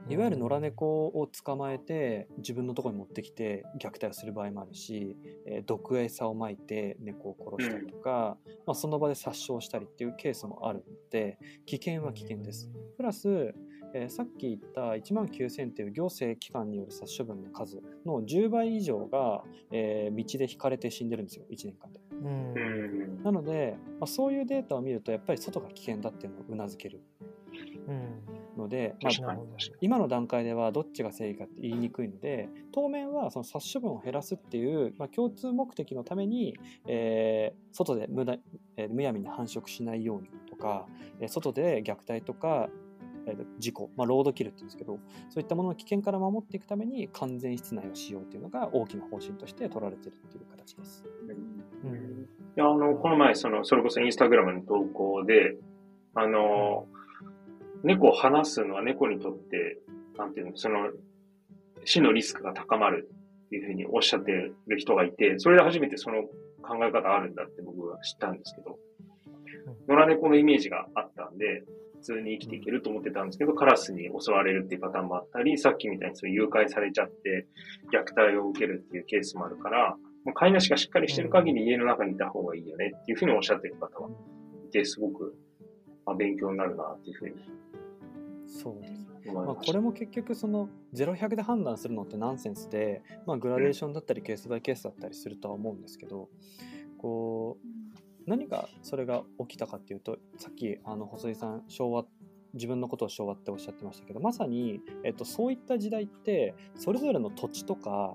[0.07, 0.12] うん。
[0.12, 12.70] いわゆる野良猫を捕まえて自分のところに持ってきて虐待をする場合もあるし、えー毒餌をまいて猫を殺したりとか、まあ、その場で殺傷したりっていうケースもあるので危険は危険です。
[12.96, 13.54] プラス、
[13.94, 22.00] えーさっき言った1万9000っていう行政機関による殺処分の数の10倍以上が、えー道で引かれて死んでるんですよ1年間で。
[22.11, 23.22] うんうん。
[23.22, 27.00] なので、まあ、そういうデータを見るとやっぱり外が危険だっていうのをうなずける
[27.88, 28.34] うん
[28.64, 29.37] ので、まあ
[29.81, 38.37] 今の段階ではどっちが正義かって言いにくいので当面はその殺処分を減らすっていう、まあ、共通目的のために、えー外で無駄、
[38.77, 40.87] えーむやみに繁殖しないようにとか、
[41.20, 42.68] えー外で虐待とか、
[43.27, 44.98] えー事故、まあ、ロードキルって言うんですけど
[45.31, 51.05] そういったものの危険から守っていくために完全室内をしようっていうのが大きな方針として取られてるっていう形です。
[51.85, 51.90] に。
[51.90, 55.57] うんいや、あの、この前、その、それこそインスタグラムの投稿で、
[56.14, 56.87] あの、
[57.85, 59.79] 猫を離すのは猫にとって、
[60.16, 60.90] なんていうの、その、
[61.85, 63.09] 死のリスクが高まる
[63.47, 66.23] っていうふうにおっしゃってる人がいて、それで初めてその
[66.62, 68.79] 考え方あるんだって僕は知ったんですけど、
[69.88, 71.62] 野良猫のイメージがあったんで、
[71.97, 77.47] 普通に生きていけると思ってたんですけど、カラスに襲われるっていうパターンもあったり、さっきみたいにそ誘拐されちゃって
[77.92, 84.09] 虐待を受けるっていうケースもあるから、もう飼い主がしっかりしてる限り家の中にいた方がいいよねっていうふうにおっしゃってる方が
[84.68, 85.35] いて、すごく、
[86.07, 87.35] まあ、勉強になるなっていうふうに
[88.47, 89.05] そうです。
[89.33, 96.29] まあ、これも結局その0100で判断するのってナンセンスで、まあ、グラデーションだったりケースバイケースだったりするとは思うんですけど
[96.99, 97.67] こう
[98.27, 102.05] 何がそれが起きたかっていうとさっきあの細井さん昭和
[102.53, 108.14] 自分のことを昭和っておっしゃってましたけどまさに、えっと、そういった時代ってそれぞれの土地とか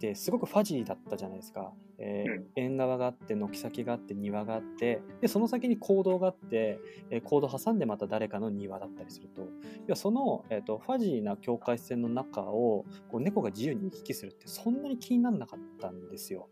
[0.00, 2.46] ってすごくファジーだったじゃないですか、えーうん。
[2.56, 9.42] 縁側があって軒先があって庭があってでその先に坑道があって、えー坑道挟んでまた誰かの庭だったりすると。
[9.86, 16.48] 要はその、えー、とファジーな境界線の中をこう猫が自由に行き来するってそんなに気にならなかったんですよ。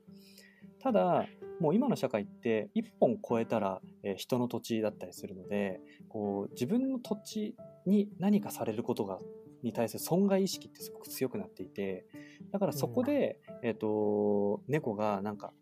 [0.80, 1.26] ただ
[1.58, 7.56] もう今の社会って一本越えたら、えー人の土地だったりするのでこう自分の土地
[7.86, 9.18] に何かされることが
[9.62, 12.06] に対する損害意識ってすごく強くなっていて
[12.52, 15.52] だからそこで、えー、と猫がなんか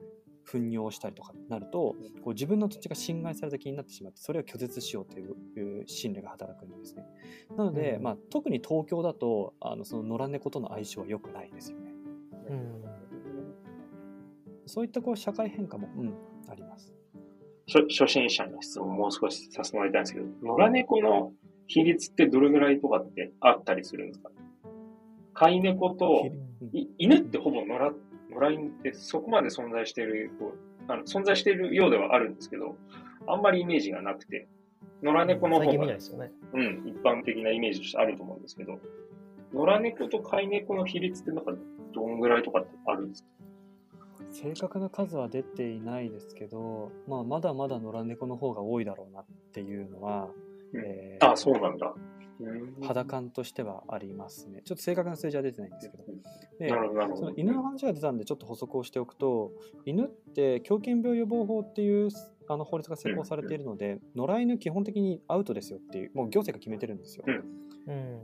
[0.44, 7.04] 糞尿したりとかになるとこう自分の土地が侵害された気になってしまってそれを拒絶しようといういう心理が働くんですね。
[7.56, 11.92] なので、うんまあ、特に東京だとあのその野良猫との相性は良くないですよね。
[12.50, 12.76] うん
[14.66, 16.14] そういったこう社会変化も、うん、
[16.48, 16.92] あります。
[17.68, 21.32] 初初心者の質問もう少しさせてもらいたいんですけど、野良猫の
[21.66, 24.30] 比率ってどれぐらいとかってあったりするんですか？
[25.34, 26.30] 飼い猫と、
[26.72, 27.92] い犬ってほぼ野良、
[28.30, 32.76] 野良犬ってそこまで存在している、こうあの存在しているようではあるんですけど、
[33.26, 34.48] あんまりイメージがなくて、
[35.02, 35.98] 野良猫の方がね。
[36.54, 38.80] うん、一般的なイメージとしてあると思うんですけど、
[39.52, 41.52] 野良猫と飼い猫の比率ってなんか
[41.94, 43.28] どんぐらいとかってあるんですか？
[44.32, 50.45] 正確な数は出ていないですけど、まあ、まだまだ野良猫の方が多いだろうなっていうのは、うん
[50.84, 51.94] えーあ、そうなんだ。
[52.82, 54.60] 肌感としてはありますね。
[54.64, 56.04] ちょっと正確な数字は出てないんですけど。
[56.58, 56.68] で
[57.16, 57.32] その。
[57.36, 59.52] 犬の話が出たんでちょっと補足をしておくと
[59.84, 62.10] 犬って狂犬病予防法っていう
[62.48, 67.24] あの法律が施行されているので、野良犬基本的にアウトですよっていうもう行政が決めてるんですよ。
[67.26, 67.34] うん
[67.86, 68.20] うん。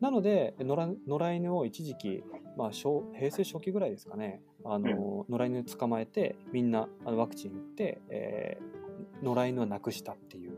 [0.00, 2.22] なので野良野良犬を一時期、
[2.58, 8.76] まあ、小平成初期ぐらいですかねあの、野良犬捕まえてみんなあのワクチン打って、えー
[9.22, 10.55] 野良犬はなくしたっていう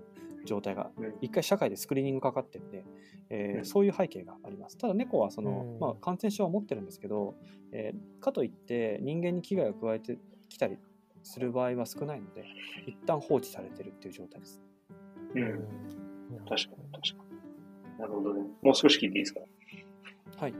[0.48, 2.84] 状態がうん一回社会でスクリーニングかかってて、
[3.30, 7.34] えーうんそういう背景がありますただ猫はその、うんまあ、感染症は持ってるんですけど、
[7.72, 10.78] えーかといって人間に危害を加えてきたり
[11.22, 12.44] する場合は少ないので
[12.86, 14.60] 一旦放置されてるっていう状態です。
[15.34, 15.42] うん。
[15.42, 15.58] うん
[16.46, 16.56] 確かに、
[16.92, 17.98] 確かに。
[17.98, 18.42] なるほどね。
[18.62, 19.40] もう少し聞いていいですか？
[20.36, 20.54] はい、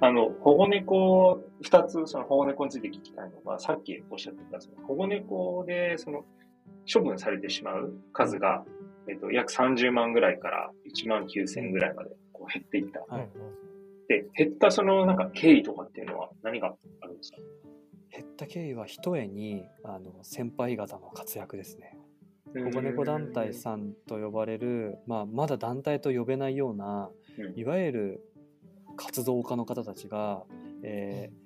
[0.00, 6.24] あの、保護猫、二つ、その保護猫について聞きたいのが、さっきおっしゃってた、その保護猫で、その、
[6.92, 8.64] 処分されてしまう数が、
[9.08, 13.00] えっと、約30万ぐらいから1万9000ぐらいまでこう減っていった。
[13.14, 13.28] はい。
[14.08, 17.38] で、減ったその、なんか経緯とかっていうのは何があるんですか？
[18.10, 21.98] 減った経緯はひとえにあの先輩方の活躍ですね。
[22.54, 27.58] 保護猫団体さんと呼ばれる、まあ、まだ団体と呼べないようなうん。
[27.58, 28.20] いわゆる
[28.96, 30.44] 活動家の方たちが、
[30.82, 31.44] えー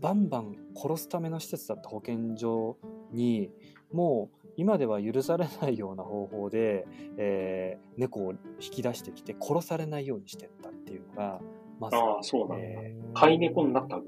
[0.00, 2.76] バンバン殺すための施設だった保健所
[3.12, 3.52] に
[3.92, 11.40] もう今では許されないような方法で、えー猫を引き出してきて殺されないようにしてったっていうのが
[11.78, 12.64] まず、ああ、そうなんだ。
[12.64, 14.00] えー飼い猫になった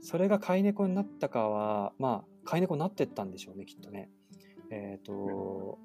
[0.00, 4.10] それが飼い猫になったかはまあ飼い猫になってったんでしょうねきっとね。
[4.70, 5.78] えっ、と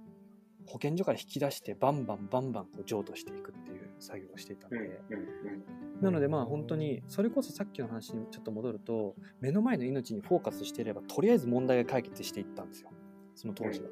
[0.68, 12.90] 保健所から引き出してバンバンバンバンこう譲渡していくっていう作業をしていたのうん、で、うん、なのでまあ本当にそれこそさっきの話にちょっと戻ると目の前の命にフォーカスしていればとりあえず問題が解決していったんですよ
[13.38, 13.88] その当時は。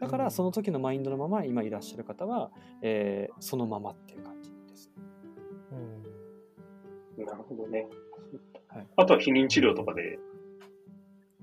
[0.00, 2.50] だからその時のマインドのまま今いらっしゃる方は、
[2.82, 4.90] えーそのままっていう感じです。
[7.18, 7.88] うんなるほどね。
[8.68, 10.18] はいあとは避妊治療とかで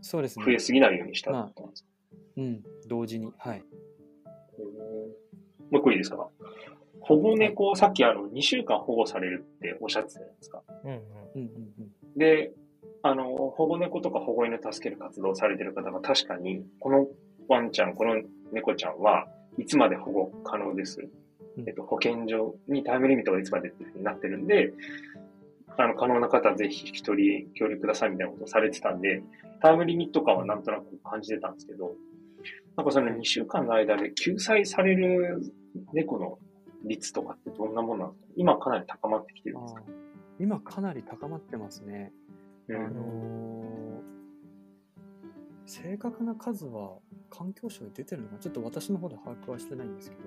[0.02, 0.60] そうですね増え。
[0.60, 1.90] すぎないようにしたってことなんですか、
[2.38, 3.32] うん、同時に。
[3.38, 3.60] はい。
[3.60, 3.66] も
[5.72, 6.30] う一個いいですか？
[7.02, 10.64] 保護猫、さっきあの、2週間保護されるっておっしゃってたじゃないですか。
[10.86, 11.02] うんうんうん
[11.36, 11.74] うん
[12.14, 12.18] うん。
[12.18, 12.54] で、
[13.06, 17.08] あの、保護猫とか保護犬助ける活動をされてる方が確かに、この
[17.50, 18.22] ワンちゃん、この
[18.54, 19.28] 猫ちゃんは
[19.58, 21.02] いつまで保護可能です？
[21.58, 24.74] うんえっと、保健所にタイムリミットがいつまでってなってるんで、
[25.78, 29.22] あの、可能な方はぜひ一人協力くださいみたいなことをされてたんで、
[29.62, 31.96] タイムリミット感はなんとなく感じてたんですけど、
[32.76, 35.44] なんかその2週間の間で救済される
[35.94, 36.40] 猫の
[36.86, 38.28] 率とかってどんなもんなんですか？
[38.36, 39.84] 今かなり高まってきてるんですか？
[40.40, 42.12] 今かなり高まってますね。
[42.70, 42.76] うん。
[42.76, 43.34] あのー
[45.66, 46.98] 正確な数は
[47.30, 50.22] 環境省で出てるのかちょっと私の方で把握はしてないんですけど、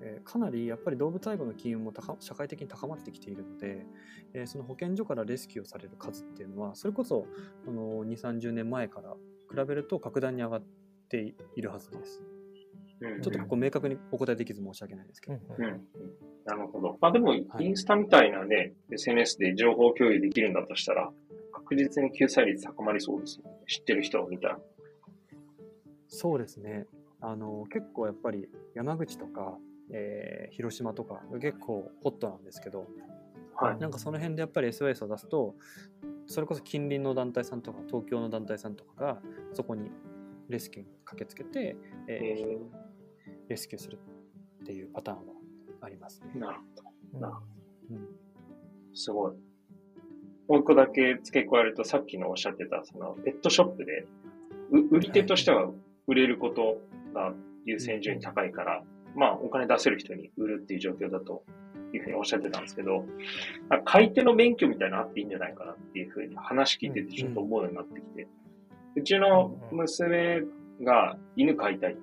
[0.00, 3.86] えーかなりやっぱり動物愛護の機運も高社会的に高まってきているので、
[4.32, 7.26] えーその保健所からレスキューをされる数っていうのはそれこそ
[7.68, 9.14] あの2 3 0年前から
[9.50, 10.62] 比べると格段に上がっ
[11.08, 12.22] ているはずです。
[13.00, 15.38] うんちょっとここ明確にお答えできず申し訳ないですけど。
[15.58, 15.80] うんうん。
[16.46, 16.96] なるほど。
[17.00, 21.10] まあでも、インスタみたいなね、SNS で情報共有できるんだとしたら、
[21.64, 23.50] 確実に救済率高まりそうですよね。
[23.66, 24.58] 知ってる人を見たら。
[26.08, 26.86] そうですね。
[27.20, 29.56] あの結構やっぱり山口とか、
[29.92, 32.86] えー広島とか結構ホットなんですけど、
[33.56, 33.78] はい。
[33.78, 35.56] なんかその辺でやっぱり SOS を出すと、
[36.26, 39.90] それこそ近隣の団体さんとか東京の団体さんとかがそこに
[40.48, 41.76] レスキューに駆けつけて、
[42.08, 42.58] えーえ
[43.48, 43.98] レスキューする
[44.62, 45.22] っていうパターンは
[45.80, 46.38] ありますねー、。
[46.38, 46.58] なる
[47.12, 47.20] ほど。
[47.20, 47.42] な
[47.90, 48.06] うん
[48.94, 49.32] すごい。
[50.48, 54.06] もう一個だけ付け加えると、さっきのおっしゃってた、その、ペットショップで、
[54.70, 55.70] う売り手としては
[56.06, 56.78] 売れること
[57.14, 57.32] が
[57.64, 58.82] 優先順位高いから、
[59.14, 61.44] まあ、お金出せる人に売るっていう状況だと
[61.92, 63.04] いうふうにおっしゃってたんですけど、
[63.70, 68.26] あ買い手の免許みたいなのあっていいんじゃないかなっていうふうに話聞いててちょっと思うようになってきて、
[68.96, 70.42] うちの娘
[70.82, 72.02] が犬飼いたいって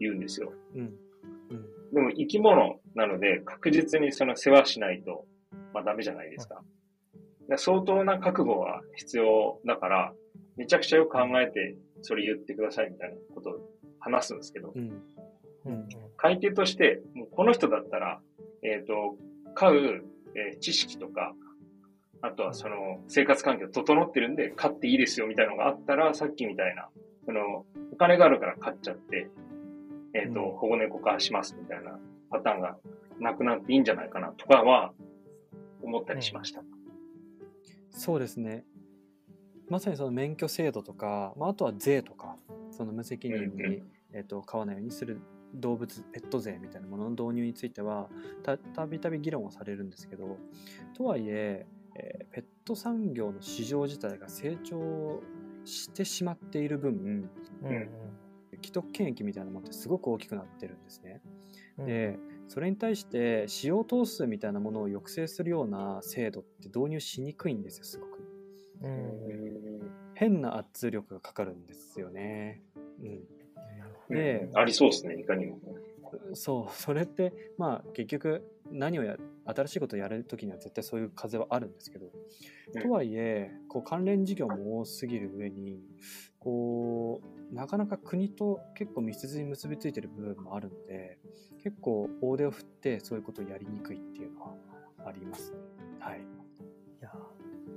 [0.00, 0.52] 言うんですよ。
[0.74, 0.98] うんうん
[1.90, 5.24] でも生き物なので確実にその世話しないと、
[5.72, 6.60] まあダメじゃないですか。
[7.48, 10.12] で相当な覚悟は必要だから、
[10.56, 13.54] めちゃくちゃよく考えてそれ言ってくださいみたいなことを
[14.00, 15.02] 話すんですけど、うん。
[15.66, 15.88] うん。
[16.16, 18.20] 買い手として、もうこの人だったら、
[18.62, 19.16] えっ、と、
[19.54, 21.34] 買う、えー知識とか、
[22.20, 26.88] あとはその生活環境整ってるんで買っていいですよみたいなのがあったら、さっきみたいな、
[27.24, 29.30] そのお金があるから買っちゃって、
[30.14, 30.56] えっ、と、うん。
[30.56, 31.98] 保護猫化しますみたいな
[32.30, 32.76] パターンが
[33.20, 34.92] なくなっていいんじゃないかなとかは
[35.82, 36.62] 思ったりしました。
[37.90, 38.64] そうですね。
[39.68, 42.36] まさにその免許制度とか、まあ、あとは税とか、
[42.70, 43.82] その無責任うんうに、
[44.12, 45.20] えっと飼わないようにする
[45.54, 48.08] 動物、ペット税みたいなものの導入については、
[48.42, 50.38] たたびたび議論はされるんですけど、
[50.96, 55.22] とはいええーペット産業の市場自体が成長
[55.64, 57.28] してしまっている分、
[57.62, 57.88] うんうん
[58.60, 61.20] 既得権益みたいなものってすごく大きくなってるんですね。
[61.78, 62.18] うんで
[62.48, 68.18] それに対して使用頭数みたいなものを抑制するような制度って導入しにくいんですよすごく。
[68.82, 69.90] うん。
[70.14, 72.62] 変な圧力がかかるんですよね、
[74.10, 75.60] うん、でありそうですね、いかにも。
[76.32, 82.06] そうそれってまあ結局何をや新しいことをやるときには絶対そういう風はあるんですけど、
[82.74, 82.82] うん。
[82.82, 85.80] とはいえこう関連事業も多すぎる上に
[86.38, 91.18] こうなかなか国と結構密接に結びついてる部分もあるので
[91.62, 94.54] 結構大手を振ってそういうことをやりにくいっていうのは
[95.06, 95.58] ありますね。
[96.00, 96.22] はい、い
[97.00, 97.10] や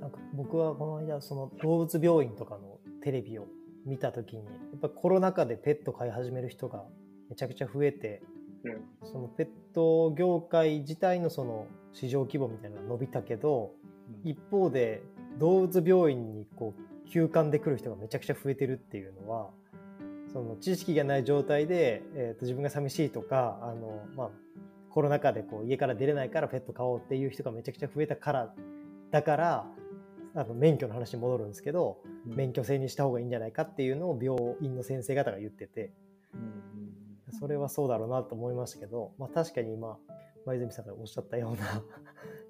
[0.00, 3.46] なんか僕はこの間その動物病院とかのテレビを
[3.86, 6.84] 見た時にやっぱコロナ禍でペット飼い始める人が
[7.30, 8.22] めちゃくちゃ増えて
[8.64, 9.08] うん。
[9.08, 13.72] そのペット業界自体のその市場規模みたいなのが伸びたけど
[14.24, 14.30] うん。
[14.30, 15.02] 一方で
[15.38, 19.50] 動物病院にこう休館で来る人がめちゃくちゃ増えてるっていうのは
[20.32, 24.30] その知識がない状態で、えー、と自分が寂しいとかあの、まあ、
[24.90, 28.54] コロナ禍でこう家から出れないからペット飼おうっていう人がめちゃくちゃ増えたから
[29.10, 29.66] だから
[30.34, 32.36] あの免許の話に戻るんですけどうん。
[32.36, 35.92] 免許制にした方がいいんじゃないかっていうのを病院の先生方が言ってて
[36.34, 39.96] うんそれはそうだろうなと思いましたけど、まあ、確かに今
[40.46, 41.82] 前泉さんがおっしゃったような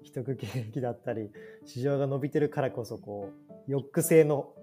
[0.03, 1.29] 一区権益だったり
[1.65, 3.29] 市場が伸びてるからこそこ
[3.67, 4.53] う抑制の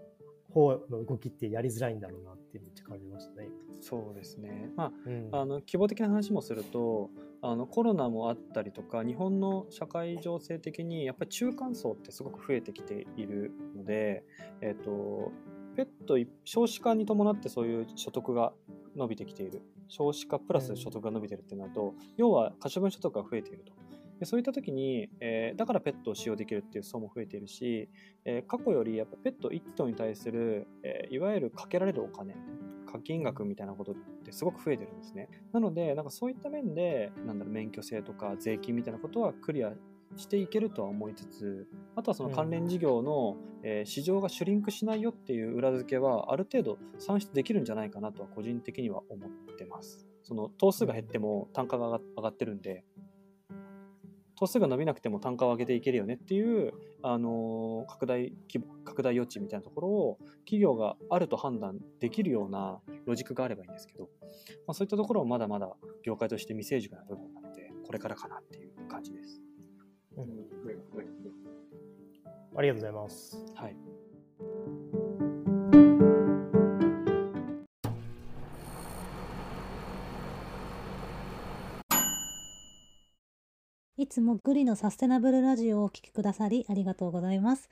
[0.51, 3.49] 方の動きってやりづらいんだろうなってめっちゃ感じましたね。
[3.81, 14.25] そうですね、まうんあ、あの規模的な話もするとあのコロナもあったりとか日本の社会情勢的にやっぱり中間層ってすごく増えてきているので、
[14.61, 15.33] えっと
[15.77, 18.53] ペットい少子化に伴ってそういう所得が
[18.97, 23.73] 伸びてきている少子化プラス所得が伸びてるってなると、要は可処分所得が増えていると。
[24.21, 27.89] でそういった時に、えーだからペットを使用できるっていう層も増えているし、
[28.25, 32.37] えー過去よりやっぱペット1頭に対する、えーいわゆるかけられるお金
[32.91, 33.95] 課金額みたいなことっ
[34.25, 35.29] てすごく増えてるんですね。
[35.53, 39.73] なのでなんかそういった面でなんだろう免許制とか税金みたいなことはクリア
[40.17, 50.07] していけるとは思いつつあとはその関連事業の、えー市場がシュリンクしないよっていう裏付けはある程度算出できるんじゃないかなとは個人的には思ってます。
[50.23, 52.85] その頭数が減っても単価が上が上がってるんで
[54.41, 56.73] 頭数が伸びなくても単価を上げていけるよねっていう、
[57.03, 64.09] あのー拡大規模拡大余地みたいなところを企業があると判断できるようなロジックがあればいいんですけど、
[64.67, 65.71] まあ、そういったところはまだまだ
[66.03, 69.43] 業界として未成熟な部分なのでこれからかなっていう感じです。
[70.17, 70.31] うんうん
[72.57, 73.37] ありがとうございます。
[73.55, 73.90] はい
[84.01, 87.69] いつもグリのサステナブルラジオをお聴きくださりありがとうございます。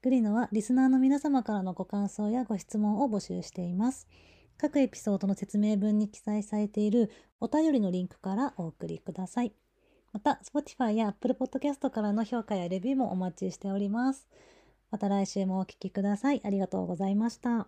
[0.00, 4.06] グリノはリスナーの皆様からのご感想やご質問を募集しています。
[4.58, 7.10] 各エピソードの説明文に記載されている
[7.40, 9.54] お便りのリンクからお送りください。
[10.12, 14.28] また、Spotify や Apple Podcast からの評価やレビューもお待ちしております。
[14.92, 16.40] また来週もお聴きください。
[16.44, 17.66] ありがとうございました。